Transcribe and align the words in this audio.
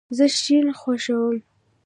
زه 0.17 0.25
شین 0.39 0.67
خوښوم 0.79 1.37